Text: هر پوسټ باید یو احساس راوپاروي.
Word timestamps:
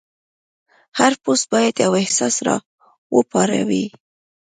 هر 0.99 1.11
پوسټ 1.23 1.45
باید 1.53 1.75
یو 1.83 1.93
احساس 2.01 2.35
راوپاروي. 2.47 3.85